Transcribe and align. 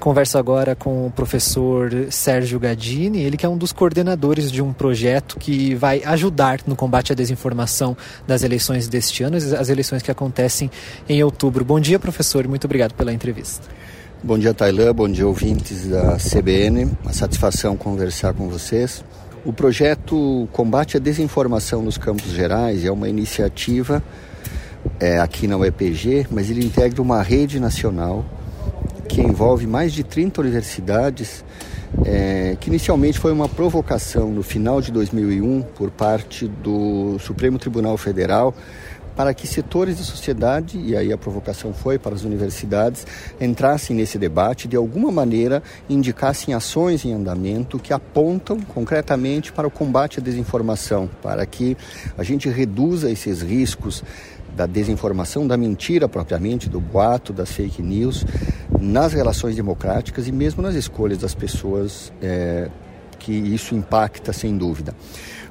Converso 0.00 0.38
agora 0.38 0.74
com 0.74 1.06
o 1.06 1.10
professor 1.10 1.90
Sérgio 2.08 2.58
Gadini, 2.58 3.20
ele 3.20 3.36
que 3.36 3.44
é 3.44 3.48
um 3.48 3.58
dos 3.58 3.70
coordenadores 3.70 4.50
de 4.50 4.62
um 4.62 4.72
projeto 4.72 5.38
que 5.38 5.74
vai 5.74 6.02
ajudar 6.02 6.60
no 6.66 6.74
combate 6.74 7.12
à 7.12 7.14
desinformação 7.14 7.94
das 8.26 8.42
eleições 8.42 8.88
deste 8.88 9.22
ano, 9.22 9.36
as 9.36 9.68
eleições 9.68 10.02
que 10.02 10.10
acontecem 10.10 10.70
em 11.06 11.22
outubro. 11.22 11.66
Bom 11.66 11.78
dia, 11.78 11.98
professor, 11.98 12.48
muito 12.48 12.64
obrigado 12.64 12.94
pela 12.94 13.12
entrevista. 13.12 13.68
Bom 14.22 14.38
dia, 14.38 14.54
Tailã, 14.54 14.94
bom 14.94 15.06
dia, 15.06 15.26
ouvintes 15.26 15.86
da 15.86 16.16
CBN. 16.16 16.92
Uma 17.02 17.12
satisfação 17.12 17.76
conversar 17.76 18.32
com 18.32 18.48
vocês. 18.48 19.04
O 19.44 19.52
projeto 19.52 20.48
Combate 20.50 20.96
à 20.96 21.00
Desinformação 21.00 21.82
nos 21.82 21.98
Campos 21.98 22.32
Gerais 22.32 22.86
é 22.86 22.90
uma 22.90 23.06
iniciativa 23.06 24.02
é, 24.98 25.20
aqui 25.20 25.46
na 25.46 25.58
UEPG, 25.58 26.26
mas 26.30 26.48
ele 26.48 26.64
integra 26.64 27.02
uma 27.02 27.22
rede 27.22 27.60
nacional 27.60 28.24
que 29.10 29.20
envolve 29.20 29.66
mais 29.66 29.92
de 29.92 30.04
30 30.04 30.40
universidades, 30.40 31.44
é, 32.04 32.56
que 32.60 32.68
inicialmente 32.68 33.18
foi 33.18 33.32
uma 33.32 33.48
provocação 33.48 34.30
no 34.30 34.42
final 34.42 34.80
de 34.80 34.92
2001 34.92 35.62
por 35.74 35.90
parte 35.90 36.46
do 36.46 37.18
Supremo 37.18 37.58
Tribunal 37.58 37.96
Federal 37.96 38.54
para 39.16 39.34
que 39.34 39.46
setores 39.46 39.98
da 39.98 40.04
sociedade, 40.04 40.78
e 40.78 40.96
aí 40.96 41.12
a 41.12 41.18
provocação 41.18 41.74
foi 41.74 41.98
para 41.98 42.14
as 42.14 42.22
universidades, 42.22 43.06
entrassem 43.40 43.94
nesse 43.94 44.16
debate, 44.16 44.68
de 44.68 44.76
alguma 44.76 45.10
maneira 45.10 45.62
indicassem 45.90 46.54
ações 46.54 47.04
em 47.04 47.12
andamento 47.12 47.78
que 47.78 47.92
apontam 47.92 48.60
concretamente 48.60 49.52
para 49.52 49.66
o 49.66 49.70
combate 49.70 50.20
à 50.20 50.22
desinformação, 50.22 51.10
para 51.20 51.44
que 51.44 51.76
a 52.16 52.22
gente 52.22 52.48
reduza 52.48 53.10
esses 53.10 53.42
riscos 53.42 54.02
da 54.56 54.66
desinformação, 54.66 55.46
da 55.46 55.56
mentira 55.56 56.08
propriamente, 56.08 56.68
do 56.68 56.80
boato, 56.80 57.32
das 57.32 57.52
fake 57.52 57.82
news, 57.82 58.24
nas 58.80 59.12
relações 59.12 59.54
democráticas 59.54 60.26
e 60.26 60.32
mesmo 60.32 60.62
nas 60.62 60.74
escolhas 60.74 61.18
das 61.18 61.34
pessoas, 61.34 62.12
é, 62.22 62.68
que 63.18 63.32
isso 63.32 63.74
impacta 63.74 64.32
sem 64.32 64.56
dúvida. 64.56 64.94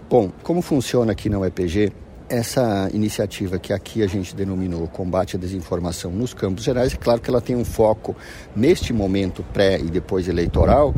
Bom, 0.10 0.32
como 0.42 0.62
funciona 0.62 1.12
aqui 1.12 1.30
na 1.30 1.40
UEPG? 1.40 1.94
Essa 2.28 2.90
iniciativa 2.94 3.58
que 3.58 3.74
aqui 3.74 4.04
a 4.04 4.08
gente 4.08 4.36
denominou 4.36 4.88
Combate 4.88 5.36
à 5.36 5.40
Desinformação 5.40 6.12
nos 6.12 6.34
Campos 6.34 6.64
Gerais, 6.64 6.94
é 6.94 6.98
claro 6.98 7.22
que 7.22 7.30
ela 7.30 7.42
tem 7.42 7.56
um 7.56 7.66
foco 7.66 8.16
neste 8.56 8.94
momento 8.94 9.44
pré 9.52 9.80
e 9.80 9.86
depois 9.86 10.28
eleitoral, 10.28 10.94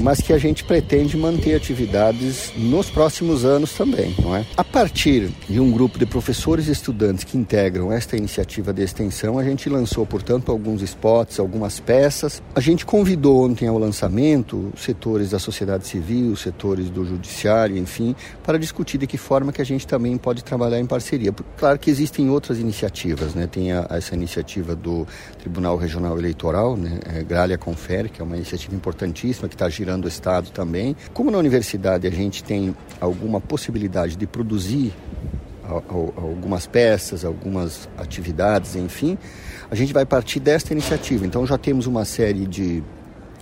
mas 0.00 0.20
que 0.20 0.32
a 0.32 0.38
gente 0.38 0.64
pretende 0.64 1.16
manter 1.16 1.54
atividades 1.54 2.52
nos 2.56 2.90
próximos 2.90 3.44
anos 3.44 3.72
também, 3.72 4.14
não 4.22 4.34
é? 4.34 4.44
A 4.56 4.64
partir 4.64 5.30
de 5.48 5.58
um 5.60 5.70
grupo 5.70 5.98
de 5.98 6.06
professores 6.06 6.68
e 6.68 6.72
estudantes 6.72 7.24
que 7.24 7.36
integram 7.36 7.92
esta 7.92 8.16
iniciativa 8.16 8.72
de 8.72 8.82
extensão, 8.82 9.38
a 9.38 9.44
gente 9.44 9.68
lançou, 9.68 10.06
portanto, 10.06 10.52
alguns 10.52 10.82
spots, 10.82 11.40
algumas 11.40 11.80
peças. 11.80 12.42
A 12.54 12.60
gente 12.60 12.84
convidou 12.84 13.44
ontem 13.44 13.68
ao 13.68 13.78
lançamento 13.78 14.72
setores 14.76 15.30
da 15.30 15.38
sociedade 15.38 15.86
civil, 15.86 16.36
setores 16.36 16.90
do 16.90 17.04
judiciário, 17.04 17.76
enfim, 17.76 18.14
para 18.42 18.58
discutir 18.58 18.98
de 18.98 19.06
que 19.06 19.16
forma 19.16 19.52
que 19.52 19.62
a 19.62 19.64
gente 19.64 19.86
também 19.86 20.16
pode 20.16 20.44
trabalhar 20.44 20.78
em 20.78 20.86
parceria. 20.86 21.32
Claro 21.56 21.78
que 21.78 21.90
existem 21.90 22.28
outras 22.30 22.58
iniciativas, 22.58 23.34
né? 23.34 23.46
Tem 23.46 23.72
a, 23.72 23.86
essa 23.90 24.14
iniciativa 24.14 24.74
do 24.74 25.06
Tribunal 25.38 25.76
Regional 25.76 26.18
Eleitoral, 26.18 26.76
né? 26.76 27.00
É, 27.14 27.22
Gralha 27.22 27.56
Confere, 27.56 28.08
que 28.08 28.20
é 28.20 28.24
uma 28.24 28.36
iniciativa 28.36 28.74
importantíssima 28.74 29.48
que 29.48 29.54
está 29.54 29.68
girando 29.68 29.85
o 30.06 30.08
Estado 30.08 30.50
também. 30.50 30.96
Como 31.12 31.30
na 31.30 31.38
universidade 31.38 32.06
a 32.06 32.10
gente 32.10 32.42
tem 32.42 32.74
alguma 33.00 33.40
possibilidade 33.40 34.16
de 34.16 34.26
produzir 34.26 34.92
algumas 35.68 36.66
peças, 36.66 37.24
algumas 37.24 37.88
atividades, 37.98 38.76
enfim, 38.76 39.18
a 39.68 39.74
gente 39.74 39.92
vai 39.92 40.06
partir 40.06 40.38
desta 40.38 40.72
iniciativa. 40.72 41.26
Então 41.26 41.44
já 41.44 41.58
temos 41.58 41.86
uma 41.86 42.04
série 42.04 42.46
de 42.46 42.84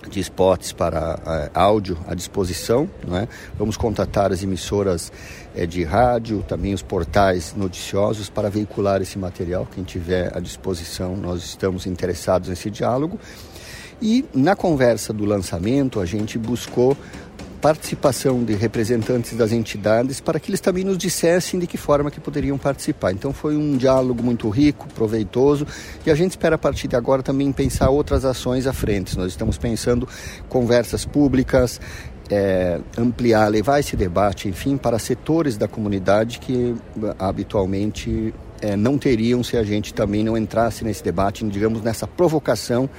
de 0.09 0.21
spots 0.21 0.73
para 0.73 1.17
uh, 1.17 1.59
áudio 1.59 1.99
à 2.07 2.15
disposição. 2.15 2.89
É? 3.13 3.29
Vamos 3.59 3.77
contatar 3.77 4.33
as 4.33 4.43
emissoras 4.43 5.13
uh, 5.55 5.67
de 5.67 5.85
rádio, 5.85 6.45
também 6.47 6.75
os 6.75 6.83
portais 6.83 7.55
noticiosos 7.57 8.29
para 8.29 8.51
veicular 8.51 9.01
esse 9.03 9.19
material. 9.19 9.67
Quem 9.75 9.85
tiver 9.85 10.37
à 10.37 10.41
disposição, 10.41 11.17
nós 11.17 11.43
estamos 11.45 11.87
interessados 11.87 12.49
nesse 12.49 12.71
diálogo. 12.71 13.19
E 14.05 14.23
na 14.35 14.55
conversa 14.55 15.15
do 15.15 15.25
lançamento, 15.25 15.99
a 15.99 16.05
gente 16.05 16.39
buscou 16.39 16.95
participação 17.59 18.45
de 18.45 18.53
representantes 18.53 19.35
das 19.35 19.51
entidades 19.51 20.21
para 20.21 20.39
que 20.39 20.51
eles 20.51 20.61
também 20.61 20.85
nos 20.85 20.99
dissessem 20.99 21.59
de 21.59 21.67
que 21.67 21.79
forma 21.79 22.11
que 22.11 22.21
poderiam 22.21 22.59
participar. 22.59 23.13
Então 23.13 23.33
foi 23.33 23.57
um 23.57 23.79
diálogo 23.79 24.23
muito 24.23 24.51
rico, 24.51 24.87
proveitoso 24.89 25.67
e 26.05 26.11
a 26.11 26.15
gente 26.15 26.33
espera 26.33 26.57
a 26.57 26.59
partir 26.59 26.87
de 26.87 26.97
agora 26.97 27.23
também 27.23 27.51
pensar 27.51 27.89
outras 27.89 28.27
ações 28.27 28.67
à 28.67 28.75
frente. 28.75 29.17
Nós 29.17 29.29
estamos 29.29 29.57
pensando 29.57 30.07
conversas 30.51 31.07
públicas, 31.07 31.81
é, 32.29 32.79
ampliar, 32.99 33.49
levar 33.49 33.81
esse 33.81 33.97
debate, 33.97 34.49
enfim, 34.49 34.77
para 34.77 34.99
setores 34.99 35.57
da 35.57 35.67
comunidade 35.67 36.41
que 36.41 36.75
habitualmente 37.19 38.35
é, 38.61 38.77
não 38.77 38.99
teriam 38.99 39.43
se 39.43 39.57
a 39.57 39.65
gente 39.65 39.95
também 39.95 40.23
não 40.23 40.37
entrasse 40.37 40.85
nesse 40.85 41.03
debate, 41.03 41.43
digamos, 41.47 41.81
nessa 41.81 42.07
provocação 42.07 42.91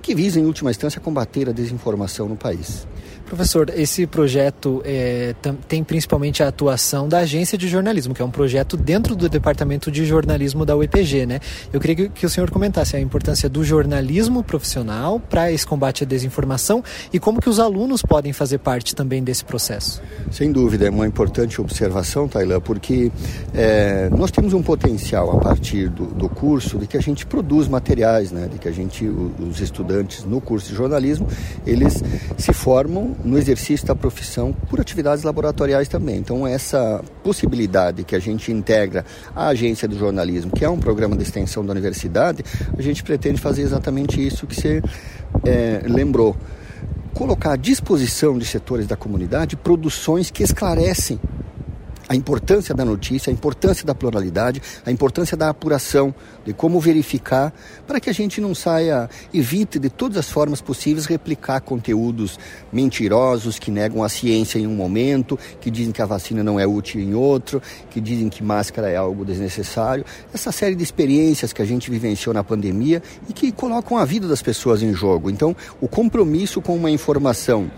que 0.00 0.14
visa, 0.14 0.40
em 0.40 0.44
última 0.44 0.70
instância, 0.70 1.00
combater 1.00 1.48
a 1.48 1.52
desinformação 1.52 2.28
no 2.28 2.36
país. 2.36 2.86
Professor, 3.30 3.70
esse 3.76 4.08
projeto 4.08 4.82
é, 4.84 5.36
tem 5.68 5.84
principalmente 5.84 6.42
a 6.42 6.48
atuação 6.48 7.08
da 7.08 7.18
agência 7.18 7.56
de 7.56 7.68
jornalismo, 7.68 8.12
que 8.12 8.20
é 8.20 8.24
um 8.24 8.30
projeto 8.30 8.76
dentro 8.76 9.14
do 9.14 9.28
departamento 9.28 9.88
de 9.88 10.04
jornalismo 10.04 10.66
da 10.66 10.76
UEPG, 10.76 11.26
né? 11.26 11.38
Eu 11.72 11.78
queria 11.78 12.08
que, 12.08 12.26
o 12.26 12.28
senhor 12.28 12.50
comentasse 12.50 12.96
a 12.96 13.00
importância 13.00 13.48
do 13.48 13.62
jornalismo 13.62 14.42
profissional 14.42 15.20
para 15.20 15.52
esse 15.52 15.64
combate 15.64 16.02
à 16.02 16.06
desinformação 16.08 16.82
e 17.12 17.20
como 17.20 17.40
que 17.40 17.48
os 17.48 17.60
alunos 17.60 18.02
podem 18.02 18.32
fazer 18.32 18.58
parte 18.58 18.96
também 18.96 19.22
desse 19.22 19.44
processo. 19.44 20.02
Sem 20.32 20.50
dúvida, 20.50 20.88
é 20.88 20.90
uma 20.90 21.06
importante 21.06 21.60
observação, 21.60 22.26
Tailã, 22.26 22.60
porque 22.60 23.12
é, 23.54 24.10
nós 24.10 24.32
temos 24.32 24.54
um 24.54 24.62
potencial 24.62 25.30
a 25.36 25.38
partir 25.38 25.88
do, 25.88 26.06
do, 26.06 26.28
curso 26.28 26.78
de 26.78 26.88
que 26.88 26.96
a 26.96 27.00
gente 27.00 27.24
produz 27.24 27.68
materiais, 27.68 28.32
né? 28.32 28.48
De 28.50 28.58
que 28.58 28.66
a 28.66 28.72
gente, 28.72 29.06
os 29.06 29.60
estudantes 29.60 30.24
no 30.24 30.40
curso 30.40 30.68
de 30.70 30.74
jornalismo, 30.74 31.28
eles 31.64 32.02
se 32.36 32.52
formam 32.52 33.19
no 33.24 33.38
exercício 33.38 33.86
da 33.86 33.94
profissão 33.94 34.52
por 34.68 34.80
atividades 34.80 35.24
laboratoriais 35.24 35.88
também. 35.88 36.18
Então, 36.18 36.46
essa 36.46 37.02
possibilidade 37.22 38.04
que 38.04 38.14
a 38.14 38.18
gente 38.18 38.50
integra 38.52 39.04
a 39.34 39.48
agência 39.48 39.86
do 39.86 39.98
jornalismo, 39.98 40.50
que 40.50 40.64
é 40.64 40.68
um 40.68 40.78
programa 40.78 41.16
de 41.16 41.22
extensão 41.22 41.64
da 41.64 41.72
universidade, 41.72 42.44
a 42.76 42.82
gente 42.82 43.02
pretende 43.02 43.40
fazer 43.40 43.62
exatamente 43.62 44.24
isso 44.24 44.46
que 44.46 44.54
você 44.54 44.82
é, 45.44 45.82
lembrou. 45.84 46.36
Colocar 47.14 47.52
à 47.52 47.56
disposição 47.56 48.38
de 48.38 48.44
setores 48.44 48.86
da 48.86 48.96
comunidade 48.96 49.56
produções 49.56 50.30
que 50.30 50.42
esclarecem 50.42 51.20
a 52.10 52.16
importância 52.16 52.74
da 52.74 52.84
notícia, 52.84 53.30
a 53.30 53.32
importância 53.32 53.86
da 53.86 53.94
pluralidade, 53.94 54.60
a 54.84 54.90
importância 54.90 55.36
da 55.36 55.48
apuração, 55.48 56.12
de 56.44 56.52
como 56.52 56.80
verificar, 56.80 57.54
para 57.86 58.00
que 58.00 58.10
a 58.10 58.12
gente 58.12 58.40
não 58.40 58.52
saia, 58.52 59.08
evite 59.32 59.78
de 59.78 59.88
todas 59.88 60.18
as 60.18 60.28
formas 60.28 60.60
possíveis 60.60 61.06
replicar 61.06 61.60
conteúdos 61.60 62.36
mentirosos 62.72 63.60
que 63.60 63.70
negam 63.70 64.02
a 64.02 64.08
ciência 64.08 64.58
em 64.58 64.66
um 64.66 64.74
momento, 64.74 65.38
que 65.60 65.70
dizem 65.70 65.92
que 65.92 66.02
a 66.02 66.06
vacina 66.06 66.42
não 66.42 66.58
é 66.58 66.66
útil 66.66 67.00
em 67.00 67.14
outro, 67.14 67.62
que 67.90 68.00
dizem 68.00 68.28
que 68.28 68.42
máscara 68.42 68.90
é 68.90 68.96
algo 68.96 69.24
desnecessário. 69.24 70.04
Essa 70.34 70.50
série 70.50 70.74
de 70.74 70.82
experiências 70.82 71.52
que 71.52 71.62
a 71.62 71.64
gente 71.64 71.92
vivenciou 71.92 72.34
na 72.34 72.42
pandemia 72.42 73.00
e 73.28 73.32
que 73.32 73.52
colocam 73.52 73.96
a 73.96 74.04
vida 74.04 74.26
das 74.26 74.42
pessoas 74.42 74.82
em 74.82 74.92
jogo. 74.92 75.30
Então, 75.30 75.54
o 75.80 75.86
compromisso 75.86 76.60
com 76.60 76.74
uma 76.74 76.90
informação 76.90 77.70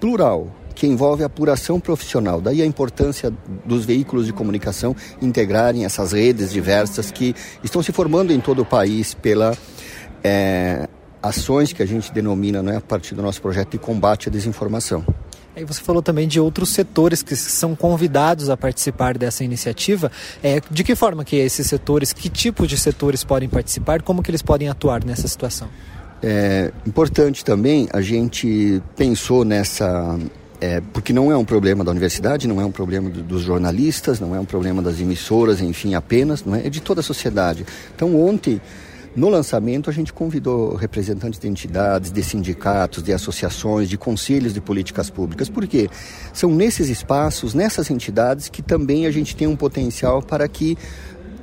plural, 0.00 0.50
que 0.76 0.86
envolve 0.86 1.24
apuração 1.24 1.80
profissional. 1.80 2.40
Daí 2.40 2.60
a 2.60 2.66
importância 2.66 3.32
dos 3.64 3.84
veículos 3.84 4.26
de 4.26 4.32
comunicação 4.32 4.94
integrarem 5.20 5.86
essas 5.86 6.12
redes 6.12 6.52
diversas 6.52 7.10
que 7.10 7.34
estão 7.64 7.82
se 7.82 7.90
formando 7.90 8.32
em 8.32 8.38
todo 8.38 8.60
o 8.60 8.64
país 8.64 9.14
pela 9.14 9.56
é, 10.22 10.86
ações 11.22 11.72
que 11.72 11.82
a 11.82 11.86
gente 11.86 12.12
denomina 12.12 12.62
né, 12.62 12.76
a 12.76 12.80
partir 12.80 13.14
do 13.14 13.22
nosso 13.22 13.40
projeto 13.40 13.70
de 13.70 13.78
combate 13.78 14.28
à 14.28 14.32
desinformação. 14.32 15.02
E 15.56 15.64
você 15.64 15.80
falou 15.80 16.02
também 16.02 16.28
de 16.28 16.38
outros 16.38 16.68
setores 16.68 17.22
que 17.22 17.34
são 17.34 17.74
convidados 17.74 18.50
a 18.50 18.56
participar 18.58 19.16
dessa 19.16 19.42
iniciativa. 19.42 20.12
É, 20.42 20.60
de 20.70 20.84
que 20.84 20.94
forma 20.94 21.24
que 21.24 21.36
esses 21.36 21.66
setores, 21.66 22.12
que 22.12 22.28
tipo 22.28 22.66
de 22.66 22.76
setores 22.76 23.24
podem 23.24 23.48
participar, 23.48 24.02
como 24.02 24.22
que 24.22 24.30
eles 24.30 24.42
podem 24.42 24.68
atuar 24.68 25.02
nessa 25.02 25.26
situação? 25.26 25.68
É 26.22 26.70
importante 26.86 27.42
também, 27.42 27.88
a 27.92 28.02
gente 28.02 28.82
pensou 28.94 29.44
nessa 29.46 30.18
é, 30.60 30.80
porque 30.92 31.12
não 31.12 31.30
é 31.30 31.36
um 31.36 31.44
problema 31.44 31.84
da 31.84 31.90
universidade, 31.90 32.46
não 32.46 32.60
é 32.60 32.64
um 32.64 32.72
problema 32.72 33.10
do, 33.10 33.22
dos 33.22 33.42
jornalistas, 33.42 34.20
não 34.20 34.34
é 34.34 34.40
um 34.40 34.44
problema 34.44 34.82
das 34.82 35.00
emissoras, 35.00 35.60
enfim, 35.60 35.94
apenas, 35.94 36.44
não 36.44 36.54
é? 36.54 36.66
é 36.66 36.70
de 36.70 36.80
toda 36.80 37.00
a 37.00 37.02
sociedade. 37.02 37.66
Então, 37.94 38.20
ontem, 38.20 38.60
no 39.16 39.30
lançamento, 39.30 39.88
a 39.88 39.92
gente 39.92 40.12
convidou 40.12 40.74
representantes 40.74 41.40
de 41.40 41.48
entidades, 41.48 42.12
de 42.12 42.22
sindicatos, 42.22 43.02
de 43.02 43.14
associações, 43.14 43.88
de 43.88 43.96
conselhos 43.96 44.52
de 44.52 44.60
políticas 44.60 45.08
públicas, 45.08 45.48
porque 45.48 45.88
são 46.34 46.54
nesses 46.54 46.90
espaços, 46.90 47.54
nessas 47.54 47.90
entidades, 47.90 48.50
que 48.50 48.60
também 48.60 49.06
a 49.06 49.10
gente 49.10 49.34
tem 49.34 49.46
um 49.46 49.56
potencial 49.56 50.20
para 50.20 50.46
que 50.46 50.76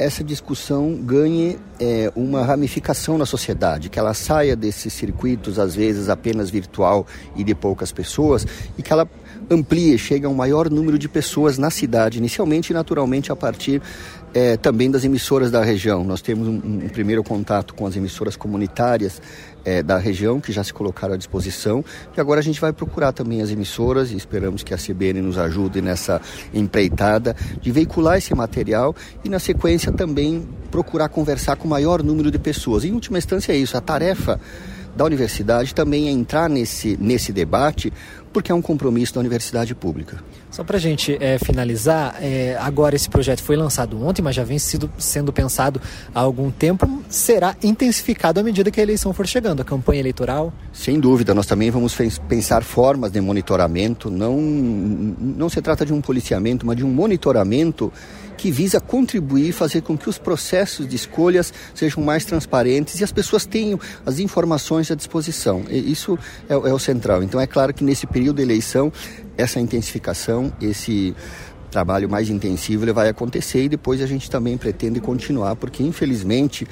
essa 0.03 0.21
discussão 0.23 0.95
ganhe 0.95 1.57
é, 1.79 2.11
uma 2.13 2.43
ramificação 2.43 3.17
na 3.17 3.25
sociedade, 3.25 3.89
que 3.89 3.97
ela 3.97 4.13
saia 4.13 4.53
desses 4.53 4.91
circuitos, 4.91 5.57
às 5.57 5.73
vezes 5.73 6.09
apenas 6.09 6.49
virtual 6.49 7.07
e 7.37 7.43
de 7.43 7.55
poucas 7.55 7.91
pessoas, 7.91 8.45
e 8.77 8.83
que 8.83 8.91
ela 8.91 9.07
amplie, 9.49 9.97
chegue 9.97 10.25
a 10.25 10.29
um 10.29 10.33
maior 10.33 10.69
número 10.69 10.97
de 10.97 11.07
pessoas 11.07 11.57
na 11.57 11.69
cidade, 11.69 12.17
inicialmente 12.17 12.71
e 12.71 12.73
naturalmente 12.73 13.31
a 13.31 13.35
partir 13.35 13.81
é, 14.33 14.57
também 14.57 14.89
das 14.89 15.03
emissoras 15.03 15.51
da 15.51 15.63
região. 15.63 16.03
Nós 16.03 16.21
temos 16.21 16.47
um, 16.47 16.55
um 16.55 16.89
primeiro 16.89 17.23
contato 17.23 17.73
com 17.73 17.85
as 17.85 17.95
emissoras 17.95 18.35
comunitárias 18.35 19.21
é, 19.63 19.83
da 19.83 19.97
região 19.97 20.41
que 20.41 20.51
já 20.51 20.63
se 20.63 20.73
colocaram 20.73 21.13
à 21.13 21.17
disposição 21.17 21.85
e 22.15 22.19
agora 22.19 22.39
a 22.39 22.43
gente 22.43 22.59
vai 22.59 22.73
procurar 22.73 23.11
também 23.11 23.41
as 23.41 23.49
emissoras 23.49 24.11
e 24.11 24.17
esperamos 24.17 24.63
que 24.63 24.73
a 24.73 24.77
CBN 24.77 25.21
nos 25.21 25.37
ajude 25.37 25.81
nessa 25.81 26.21
empreitada 26.53 27.35
de 27.61 27.71
veicular 27.71 28.17
esse 28.17 28.33
material 28.35 28.95
e 29.23 29.29
na 29.29 29.39
sequência 29.39 29.91
também 29.91 30.47
procurar 30.71 31.09
conversar 31.09 31.55
com 31.55 31.67
o 31.67 31.69
maior 31.69 32.03
número 32.03 32.31
de 32.31 32.39
pessoas. 32.39 32.83
Em 32.83 32.91
última 32.91 33.17
instância 33.17 33.53
é 33.53 33.57
isso, 33.57 33.77
a 33.77 33.81
tarefa 33.81 34.39
da 34.95 35.05
universidade 35.05 35.73
também 35.73 36.07
é 36.07 36.11
entrar 36.11 36.49
nesse, 36.49 36.97
nesse 36.99 37.31
debate 37.31 37.91
porque 38.31 38.51
é 38.51 38.55
um 38.55 38.61
compromisso 38.61 39.13
da 39.13 39.19
universidade 39.19 39.75
pública. 39.75 40.23
Só 40.53 40.63
para 40.63 40.77
a 40.77 40.79
gente 40.79 41.17
é, 41.19 41.39
finalizar, 41.39 42.15
é, 42.21 42.55
agora 42.61 42.95
esse 42.95 43.09
projeto 43.09 43.41
foi 43.41 43.55
lançado 43.55 43.99
ontem, 44.05 44.21
mas 44.21 44.35
já 44.35 44.43
vem 44.43 44.59
sido, 44.59 44.87
sendo 44.99 45.33
pensado 45.33 45.81
há 46.13 46.19
algum 46.19 46.51
tempo, 46.51 46.87
será 47.09 47.55
intensificado 47.63 48.39
à 48.39 48.43
medida 48.43 48.69
que 48.69 48.79
a 48.79 48.83
eleição 48.83 49.11
for 49.13 49.25
chegando, 49.25 49.63
a 49.63 49.65
campanha 49.65 49.99
eleitoral? 49.99 50.53
Sem 50.71 50.99
dúvida, 50.99 51.33
nós 51.33 51.47
também 51.47 51.71
vamos 51.71 51.97
pensar 52.29 52.61
formas 52.63 53.11
de 53.11 53.19
monitoramento, 53.19 54.11
não, 54.11 54.39
não 54.39 55.49
se 55.49 55.59
trata 55.59 55.83
de 55.87 55.91
um 55.91 55.99
policiamento, 55.99 56.67
mas 56.67 56.77
de 56.77 56.85
um 56.85 56.89
monitoramento 56.89 57.91
que 58.37 58.51
visa 58.51 58.79
contribuir 58.79 59.49
e 59.49 59.51
fazer 59.51 59.81
com 59.81 59.97
que 59.97 60.09
os 60.09 60.17
processos 60.17 60.87
de 60.87 60.95
escolhas 60.95 61.53
sejam 61.73 62.03
mais 62.03 62.25
transparentes 62.25 62.99
e 62.99 63.03
as 63.03 63.11
pessoas 63.11 63.45
tenham 63.45 63.79
as 64.05 64.19
informações 64.19 64.91
à 64.91 64.95
disposição. 64.95 65.63
E 65.69 65.91
isso 65.91 66.19
é, 66.49 66.53
é 66.53 66.73
o 66.73 66.79
central. 66.79 67.23
Então, 67.23 67.39
é 67.39 67.47
claro 67.47 67.73
que 67.73 67.83
nesse 67.83 68.05
período 68.05 68.37
de 68.37 68.43
eleição, 68.43 68.91
essa 69.37 69.59
intensificação, 69.59 70.51
esse 70.61 71.15
trabalho 71.71 72.07
mais 72.07 72.29
intensivo 72.29 72.85
ele 72.85 72.93
vai 72.93 73.09
acontecer 73.09 73.63
e 73.63 73.69
depois 73.69 73.99
a 73.99 74.05
gente 74.05 74.29
também 74.29 74.57
pretende 74.57 74.99
continuar, 74.99 75.55
porque 75.55 75.81
infelizmente 75.81 76.67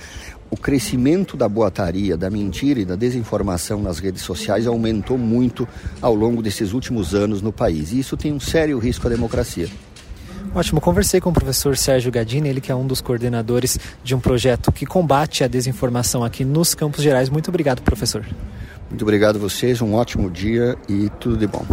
o 0.52 0.58
crescimento 0.58 1.36
da 1.36 1.50
boataria, 1.50 2.16
da 2.16 2.30
mentira 2.30 2.82
e 2.82 2.86
da 2.86 2.96
desinformação 2.96 3.82
nas 3.82 4.00
redes 4.00 4.22
sociais 4.22 4.68
aumentou 4.68 5.18
muito 5.18 5.68
ao 6.02 6.14
longo 6.14 6.42
desses 6.42 6.74
últimos 6.74 7.16
anos 7.16 7.42
no 7.42 7.52
país. 7.52 7.94
E 7.94 8.00
isso 8.00 8.16
tem 8.16 8.34
um 8.34 8.40
sério 8.40 8.78
risco 8.78 9.08
à 9.08 9.10
democracia. 9.10 9.68
Ótimo, 10.54 10.82
conversei 10.82 11.22
com 11.22 11.30
o 11.30 11.34
professor 11.34 11.78
Sérgio 11.78 12.12
Gadini, 12.12 12.50
ele 12.50 12.60
que 12.60 12.72
é 12.72 12.76
um 12.76 12.86
dos 12.86 13.00
coordenadores 13.00 13.80
de 14.04 14.14
um 14.14 14.20
projeto 14.20 14.70
que 14.72 14.86
combate 14.86 15.46
a 15.46 15.48
desinformação 15.48 16.24
aqui 16.24 16.44
nos 16.44 16.76
Campos 16.76 17.02
Gerais. 17.02 17.30
Muito 17.30 17.48
obrigado, 17.48 17.82
professor. 17.82 18.26
Muito 18.90 19.04
obrigado 19.04 19.38
a 19.38 19.40
vocês, 19.40 19.82
um 19.82 19.94
ótimo 19.94 20.30
dia 20.30 20.76
e 20.90 21.10
tudo 21.18 21.38
de 21.38 21.48
bom. 21.48 21.66